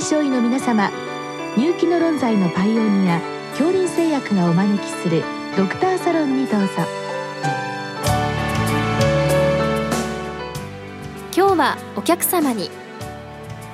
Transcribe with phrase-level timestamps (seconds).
[0.00, 0.90] 臨床医の皆様
[1.58, 5.22] 入気の論剤のパイオニア恐林製薬がお招きする
[5.58, 6.68] ドクターサロンにどうぞ
[11.36, 12.70] 今日はお客様に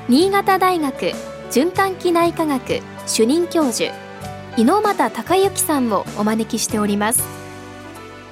[0.08, 1.12] 新潟大学
[1.52, 3.94] 循環器内科学主任教授
[4.56, 7.22] 猪俣孝之さんをお招きしております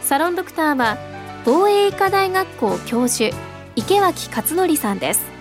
[0.01, 0.99] サロンドクターは
[1.45, 3.31] 防衛医科大学校教授
[3.77, 5.34] 池脇勝則さんです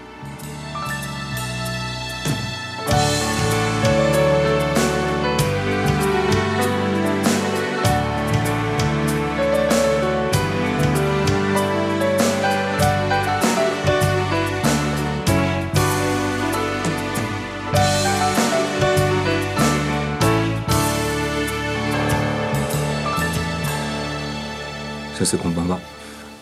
[25.26, 25.80] 先生こんばんは。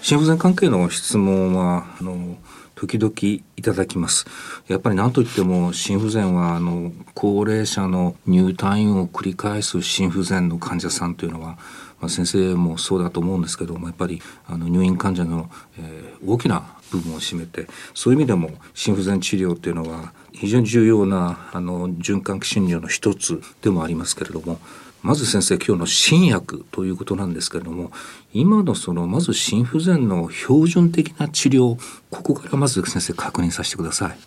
[0.02, 2.36] 心不全関係の質問はあの
[2.74, 3.14] 時々
[3.56, 4.26] いただきます。
[4.68, 11.60] やっぱり何といっても心不全はあの高齢者の入退院を繰り返す心不全の患者さんというのは、
[12.00, 24.60] まあ、先生もそうだと思うんですけどもやっぱりあの入院患者の、えー、大きな部分を占めてそういう意味でも心不全治療っていうのは非常に重要なあの循環器診療の一つでもありますけれども
[25.02, 27.92] まず先生今日の新薬ということなんですけれども
[28.34, 31.78] 今のそのまず心不全の標準的な治療
[32.10, 34.18] ここからまず先生確認させてください。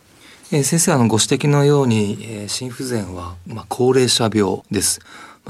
[0.53, 5.01] えー、先生あのご指摘のように、えー、心不全は、まあ、高齢者病です。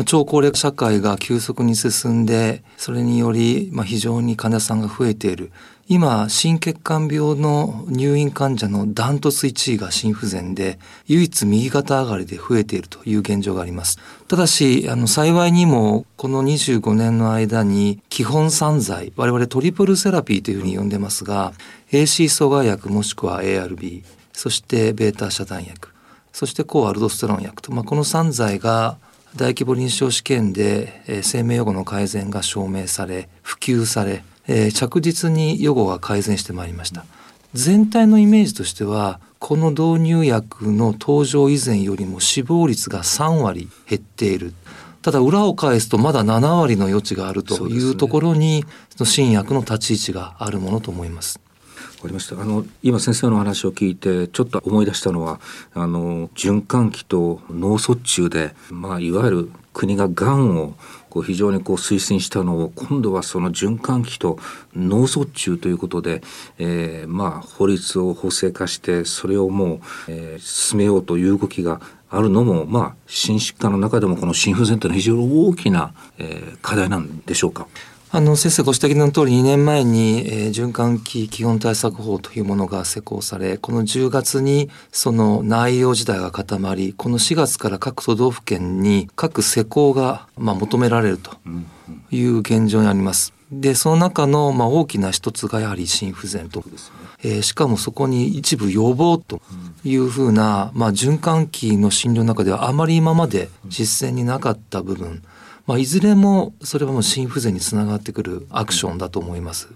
[0.03, 5.53] 超高齢社会が急速に進んでそれにより、まあ、非常に患者さんが増えている。
[5.87, 13.99] 今心血管病の入院患者のダントツ1位が心不全で唯一右肩上がりで増えているという現状があります。
[14.27, 21.53] ただしあの幸いにもこの25年の間に基本散剤我々トリプルセラピーというふうに呼んでますが
[21.93, 25.91] AC 阻害薬もしくは ARB そしてベータ遮断薬
[26.33, 28.97] そして抗アルドステロン薬と、まあ、この3剤が
[29.37, 37.05] 大規模臨床試験で、えー、生命予後の改善が証明され普及され、えー、着実に予後が改善してまいりました。
[37.53, 44.55] 全体のイメージとしてはこの導入薬の登場以前よりも死亡率が3割減っている。
[45.03, 51.44] ただ裏を返すとまだ7割の余地があるというところに、ね、新薬の立ち位置があるものと思います
[52.05, 55.41] かりましたあの今先生の話を聞いてちょっと思い出したのは
[55.73, 60.75] あの循環器と脳卒中で、まあ、いわゆる国ががんを
[61.09, 64.39] こう非常にこう推進したのを今度はその循環器と
[64.77, 66.23] 脳卒中ということで、
[66.59, 77.67] えー、まあ法律を法制化してそれをもう、えー、進めようという動きがあるのもまあ心疾患の中でもこの心不全というのは非常に大きな、えー、課題なんでしょうか？
[78.17, 91.33] あの先生ご指摘の通り2年前に、えー、循環器基本対策法というものが施行されこの10月にその内容自体が固まりこの4月から各都道府県に各施行が、まあ、求められると
[92.13, 93.35] いう現状にあります。
[93.51, 96.63] でその中の、まあ、大きな一つがやはり心不全と、
[97.25, 99.43] えー、しかもそこに一部予防と
[99.83, 105.25] いうふうな、まあ、循環器の診療の中ではあまり今まで実践になかった部分、
[105.67, 109.69] まあ、いずれもそれはもう心不全につながってくるアクションだと思います。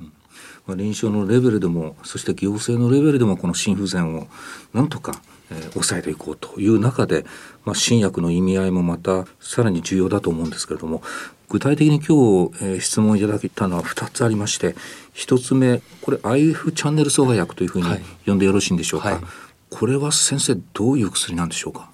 [0.66, 4.28] まあ、臨床のレベルでもそして行政のレベルでもこの心不全を
[4.74, 7.24] なんとか、えー、抑えていこうという中で、
[7.64, 11.02] まあ、新薬の意味合いもまたさらに重要だと思うんですけれども
[11.48, 14.76] 具体的に今日、えー、質問いただいたのは2つありまして
[15.14, 17.86] 1つ目これ IF チャンネル阻害薬というふうに
[18.26, 19.24] 呼んでよろしいんでしょうか、はいはい、
[19.70, 21.90] これは先生どういう薬なんでしょうか？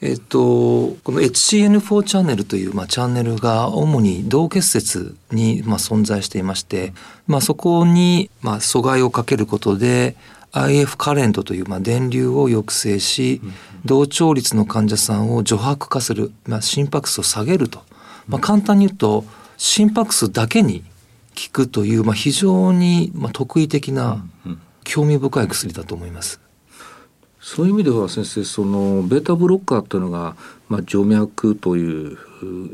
[0.00, 6.92] えっと、この HCN4 チャンネルという、まあ、チャンネルが主に脳結節に、まあ、存在していまして、
[7.26, 10.16] まあ、そこに、まあ、阻害をかけることで
[10.52, 13.40] IF カレントという、まあ、電流を抑制し、
[13.84, 17.82] 同調率の患者さんを除白化する、まあ、心拍数を下げると、
[18.28, 19.24] まあ、簡単に言うと
[19.56, 20.84] 心拍数だけに
[21.34, 24.24] 効くという、まあ、非常に、まあ、特異的な
[24.84, 26.40] 興味深い薬だと思います。
[27.40, 30.36] そういう意味では先生そのベータブロッカーというのが、
[30.68, 32.18] まあ、静脈という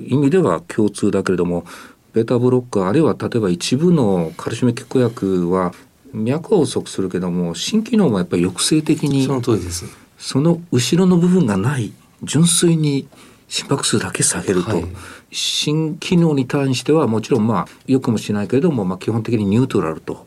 [0.09, 1.65] 意味では共通だけれども
[2.13, 5.73] ベータブロッカーあるいは例えば一部のカルシウム拮抗薬は
[6.13, 9.85] 脈は遅くするけども心機能もやっぱり抑制的にその通りです
[10.17, 13.09] その後ろの部分がない純粋に
[13.49, 14.87] 心拍数だけ下げると、はい、
[15.31, 20.27] 心機能に対してはもちろんまあよくもしないけれども、まあ、基本的にニュートラルと。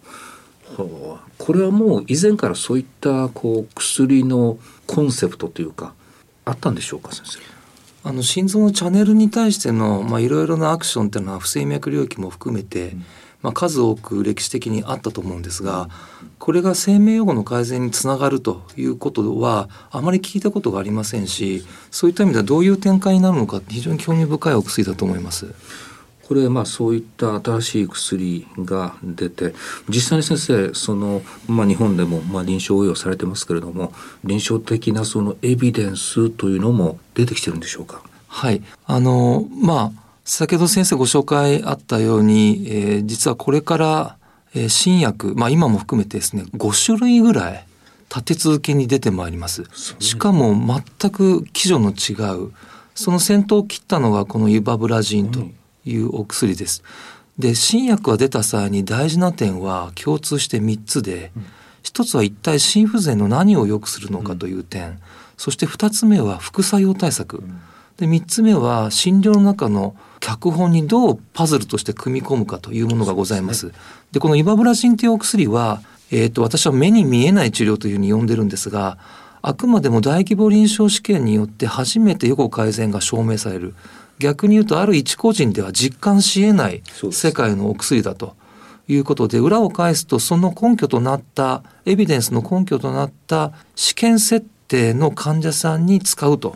[1.48, 5.94] これはもう以前からそういったこう薬のコンセプトというか
[6.44, 7.40] あったんでしょうか先生？
[8.04, 13.06] あの心臓のチャンネルに対してのいろいろなアクションっていうのは不整脈領域も含めて、うん、
[13.44, 15.88] まあ、数多く歴史的にあったと思うんですが
[16.38, 25.54] これが生命予後の改善につながるということはあまり聞いたことがありませんしそういった意味ではどういう展開になるのか非常に興味深いお薬だと思います。
[26.27, 29.53] これまあそういった新しい薬が出て
[29.88, 33.94] 実際に先生その、まあ、日本でもまあ臨床応用されてますけれども
[34.25, 38.01] 臨床的なそのエビデンスというのも出てきてるんでしょうか？
[38.27, 38.62] はい。
[38.85, 44.18] あのまあ先ほど先生ご紹介あったように、えー、実はこれから、
[44.53, 47.65] えー、新薬、まあ、今も含めてですね5種類ぐらい
[48.09, 49.63] 立て続けに出てまいります。
[50.00, 50.53] しかも
[51.00, 52.51] 全く基準の違う。
[52.95, 55.39] その先頭を切ったのがこのユバブラジンと
[55.89, 56.84] いうお薬です。
[57.38, 61.45] で新薬が出た際に大事な点は共通して3つで、うん、
[61.84, 65.00] 1つは一体心不全の何を良くするのかという点、うん、
[65.38, 67.62] そして2つ目は副作用対策、うん、
[67.98, 73.68] で3つ目は診療の中の脚本にどうパズルとして組み込むかというものがございます。
[73.68, 75.81] で、ね、このイバブラジンというお薬は、
[76.12, 78.98] えーと、私は目に見えない治療というふうに呼んでるんですが
[79.42, 83.75] あくまでも大規模臨床試験によって初めて予後改善が証明される
[84.19, 86.81] 逆に言うとある一個人では実感しえない
[87.12, 88.36] 世界のお薬だと
[88.88, 96.56] いうことで裏を返すとその根拠となったエビデンスの根拠となった試験設定の患者さんに使うと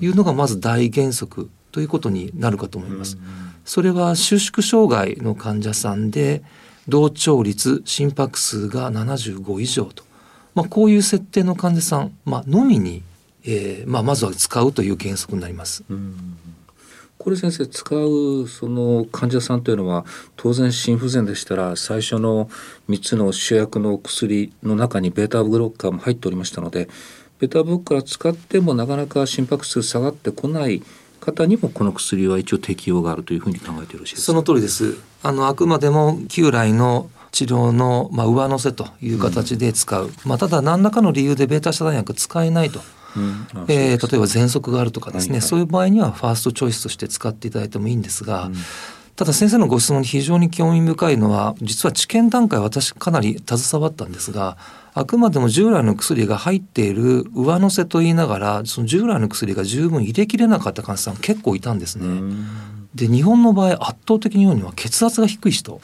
[0.00, 3.18] いうのがまず大原則ということになるかと思います。
[3.64, 6.42] それは収縮障害の患者さんで
[6.88, 10.04] 同調率心拍数が75以上と、
[10.54, 13.02] まあ、こういう設定の患者さん、まあのみに、
[13.44, 15.84] えーまあ、まずは使うという原則になります。
[17.18, 20.04] これ先生使うその患者さんというのは
[20.36, 22.48] 当然心不全でしたら最初の
[22.88, 26.88] 3つの主役の薬の中にベータブロッカーも入っておりましたので
[27.40, 30.82] ベータブロッカー使ってもなかなか心拍数下がってこない
[31.18, 34.26] 方にもこの薬は一応適用があるというふうに考えてよろしいですか？
[34.26, 34.96] その通りです。
[35.22, 42.80] あのあくまでも旧来の治療の、まあ、上乗せという形で使う、うん、まあ、ただ何らかの理由でベータ遮断薬使えないと。
[43.68, 48.54] えー、例えば喘息があるとかですね、はいはい、そういう場合にはファーストチョイスとして使っていただいてもいいんですが、うん、
[49.16, 54.56] ただ先生のご質問に非常に興味深いのは実は治験段階私かなり携わったんですが
[54.94, 62.06] あくまでも従来の薬が入っている上乗せと言いながらその従来の薬が十分入れきれなかった患者さん結構いたんですね。
[62.94, 65.82] で日本の場合圧倒的に多いのは血圧が低い人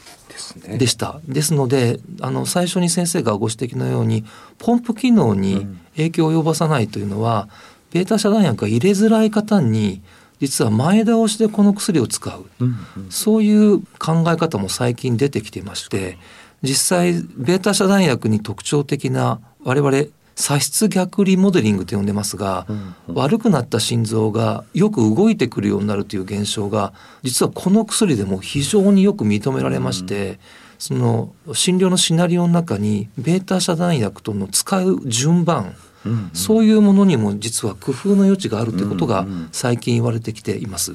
[0.78, 1.20] でした。
[1.28, 4.24] です、ね,、のであの最初に先生がご指摘のように
[4.58, 7.48] ポンプ機能に影響を及ぼさないというのは、
[7.92, 10.02] うん、ベータ遮断薬が入れづらい方に
[10.40, 16.18] 実は前倒しでこの薬を使う、うんうん、そういう考え方も最近出てきていまして
[16.62, 20.04] 実際ベータ遮断薬に特徴的な我々
[20.34, 26.92] 左室逆リモデリングと呼んでますが、うんうん、悪くなった心臓がよく動いてくるようになるという現象が
[27.22, 30.38] 実はこの薬でも非常によく認められまして、うん、
[30.82, 40.90] その診療のシナリオの中にベータ遮断薬との使う順番、うんうん、そういうものにも実は工夫の余地があるということが最近言われてきています。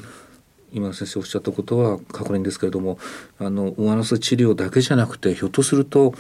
[0.74, 3.00] 今先生おっしゃったことは確認ですけれども
[3.40, 6.14] あの上乗せ治療だけじゃなくてひょっとすると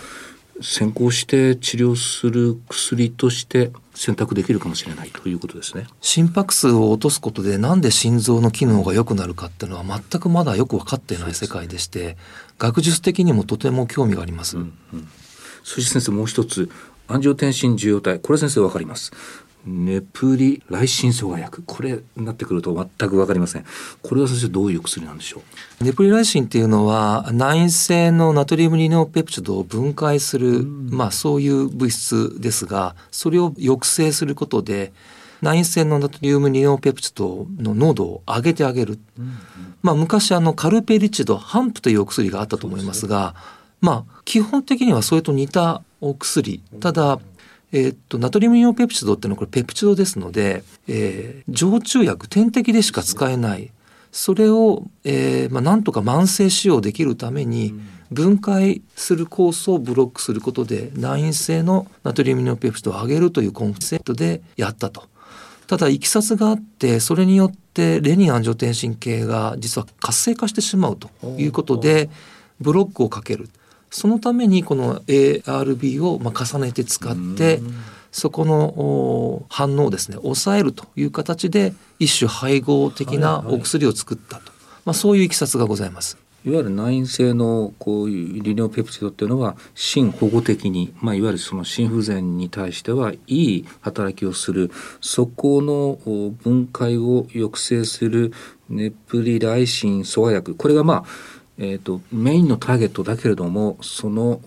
[0.61, 5.87] 先行して治療する薬として選択できるかもしれないということですね。
[6.01, 12.17] 心拍数を落とすことでなんで心臓の機能が良くなるかっていうのは全くまだよく分かっていない世界でして
[12.57, 15.07] 学術的にもとても興味があります、うんうん、
[15.63, 16.69] そして先生もう一つ。
[17.09, 18.19] アンジオテンシン受容体。
[18.19, 19.13] これ先生分かります
[19.69, 21.61] ネプリライシン阻害薬。
[21.65, 23.65] これになってくると全く分かりません。
[24.01, 25.41] これは先生どういう薬なんでしょ
[25.81, 25.83] う？
[25.83, 34.93] ネプリライシンっていうのは内性のナトリウムリノペプチドを分解する、まあそういう物質ですがそれを抑制することで
[35.41, 39.37] 内性のナトリウムリノペプチドの濃度を上げてあげる、うんうん、
[39.81, 43.35] まあ昔あのカルペリチドハンプというお薬があったと思いますが
[43.81, 46.61] まあ基本的にはそれと似たお薬。
[46.79, 47.19] ただ
[47.71, 53.71] えー、っとナトリウムイオンペプチドっていうのはこれペプチドですので、えー、常駐薬点滴でしか使えない
[54.11, 57.73] それを、えーまあ、なんとか慢性使用できるために
[58.11, 65.03] 分解する酵素をブロックすることで難因性のナトリウムイオンペプチドを上げるというコンセプトでやったと。
[65.67, 72.09] ただいきさつがあってそれによってレニンアンジョテンシン系が実は活性化してしまうということで
[72.61, 73.49] ブロックをかける。
[73.89, 77.61] そのためにこの ARB をまあ重ねて使って
[78.11, 84.53] そこの反応をですね抑えるという形で一種配合的なお薬を作ったと、はいはい、
[84.85, 86.17] まあ、そういういきさつがございます。
[86.45, 94.71] いわゆる内因性のこういう利尿ペプチドっていうのは心保護的に、まあ、いわゆるその心不全に対してはいい働きをする。
[95.01, 95.99] そこの
[96.41, 98.31] 分解を抑制する
[98.69, 100.55] ネプリライシン阻害薬。
[100.55, 101.05] これがまあ
[101.59, 104.39] えーと、メインのターゲットだけれどもその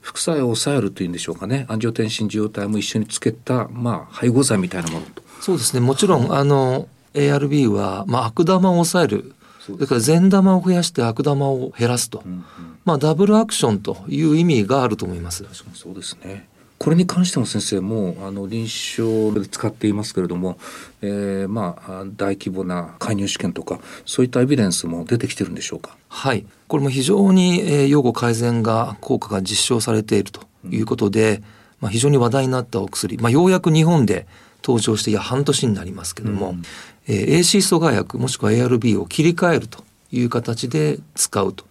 [0.00, 5.22] 副作用を抑えるというんでしょうかねアンジオテンシン受容体も一緒につけた、まあ、配合剤みたいなものと。
[5.40, 12.44] そうですねもちろんあの ARB は、まあ、悪玉を抑えるそれから善玉を増やして悪玉を減らすと、うんうん、
[12.84, 15.44] まあ、ダブルアクションという意味があると思います。
[15.74, 16.48] そうですね
[16.82, 20.58] これに関しても先生もあの臨床で使っていますけれども、
[21.00, 25.96] えー、まあ大規模な介入試験とかそういったエビデンスも出てきてるんでしょうか？
[26.08, 26.44] はい。
[26.66, 31.44] これも非常に、えー、予後改善が効果が実証されているということで、うん、
[31.82, 34.26] まあ、非常に話題になったお薬、まあ、ようやく日本で
[34.64, 36.62] 登場していや半年になりますけども、うん、
[37.06, 41.64] えー、AC 阻害薬もしくは ARB を切り替えるという形で使うと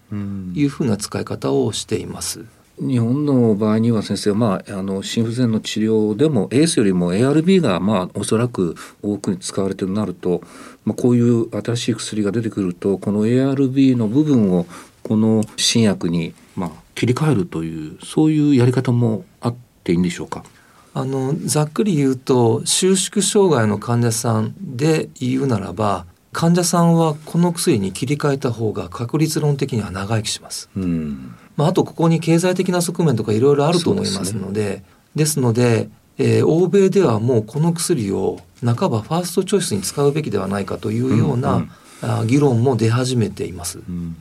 [0.55, 2.39] いうふうな使い方をしています。
[2.39, 2.49] うん
[2.79, 10.41] 日本の場合には先生、まあ、あの心不全の治療でも AS よりも ARB が、まあ、おそらく多く使われてるとなると、
[10.85, 14.65] まあ、こういう新しい薬が出てくるとこの ARB の部分を
[15.03, 20.43] この新薬に、まあ、切り替えるというそういうやり方もあっていいんでしょうか？
[20.93, 30.69] あのざっくり言うと収縮障害の患者さんで言うならば患者さんはこの薬に切り替えた方が確率論的には長生きします。
[30.75, 34.83] うんまあ、あとここに経済的な側面とかいろいろあると思いますので
[35.15, 41.67] ですので、えー、欧米ではもうこの薬を半ばファーストチョイスに使うべきではないかというような、
[42.23, 43.77] う議論も出始めています。
[43.77, 44.15] うん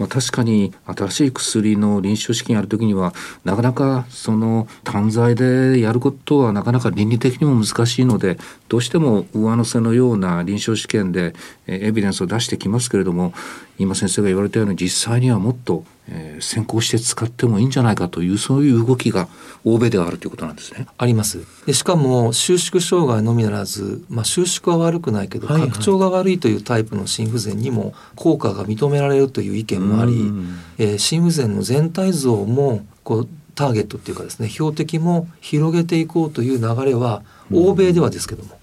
[0.00, 3.12] まあ、確かに新しい薬の臨床試験やるときには
[3.44, 8.38] なかなかその単剤でやることはなかなか倫理的にも難しいので
[8.70, 11.34] どうしても上乗せのような臨床試験で
[11.66, 13.34] エビデンスを出してきますけれども
[13.78, 19.28] 今先生が言われたように実際にはもっとえー、先行して使ってもいいんじゃないかというそういう動きが
[19.64, 20.86] 欧米ではあるということなんですね。
[20.98, 21.44] あります。
[21.66, 30.32] でしかも収縮障害のみならず、まあ、収縮は悪くないけど、はいはい、拡張が悪いというタイプの心不全にも効果が認められるという意見もあり、
[30.78, 38.58] えー、心不全の全体像もこうターゲットっていうかですね標的も広げていこうという流れは欧米ではですけども、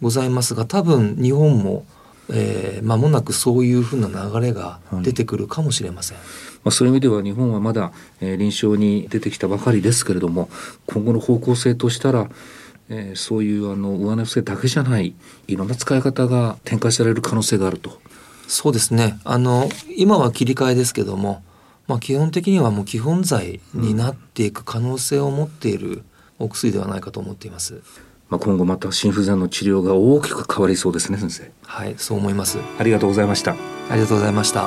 [0.00, 1.84] ございますが多分日本も
[2.30, 6.18] えー、間もなくそういうふうな流れが出てくるかもしれません。
[6.18, 6.26] はい
[6.66, 10.48] まあ、そういう意味では日本はまだ、えー、臨床に出てきたばかりですけれども
[10.86, 12.28] 今後の方向性としたら、
[12.88, 15.14] えー、そういうあの上乗せだけじゃない
[15.46, 18.00] いろんな使い方が展開される可能性があると。
[18.48, 21.44] そうですねあの今は切り替えですけども、
[21.86, 26.02] まあ、基本的にはもう基本剤になっていく可能性を持っている
[26.40, 27.80] お薬ではないかと思っています。
[28.28, 31.52] まあ、今後また心不全の治療が大きく変わりそうですね先生。
[31.64, 32.58] はいそう思います。
[32.78, 33.52] ありがとうございました。
[33.88, 34.66] ありがとうございました。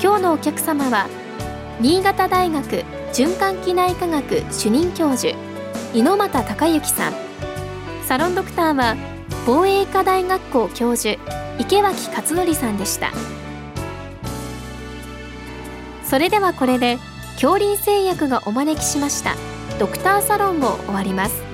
[0.00, 1.08] 今日のお客様は
[1.80, 5.34] 新潟大学循環器内科学主任教授
[5.92, 7.12] 猪俣孝之さん。
[8.06, 8.96] サロンドクターは
[9.46, 11.18] 防衛医科大学校教授
[11.60, 13.12] 池脇勝則さんでした。
[16.02, 16.98] それではこれで
[17.34, 19.36] 恐林製薬がお招きしました
[19.78, 21.49] ドクターサロンを終わります。